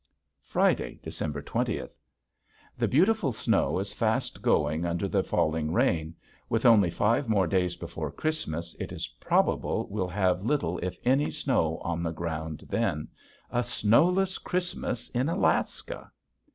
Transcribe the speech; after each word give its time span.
Friday, 0.41 0.99
December 1.03 1.43
twentieth. 1.43 1.95
The 2.75 2.87
beautiful 2.87 3.31
snow 3.31 3.77
is 3.77 3.93
fast 3.93 4.41
going 4.41 4.83
under 4.83 5.07
the 5.07 5.21
falling 5.23 5.71
rain! 5.73 6.15
With 6.49 6.65
only 6.65 6.89
five 6.89 7.29
more 7.29 7.45
days 7.45 7.75
before 7.75 8.11
Christmas 8.11 8.75
it 8.79 8.91
is 8.91 9.07
probable 9.19 9.87
we'll 9.91 10.07
have 10.09 10.41
little 10.43 10.79
if 10.79 10.97
any 11.05 11.29
snow 11.29 11.77
on 11.83 12.01
the 12.01 12.09
ground 12.09 12.65
then. 12.67 13.09
A 13.51 13.63
snowless 13.63 14.39
Christmas 14.39 15.09
in 15.09 15.29
Alaska! 15.29 16.11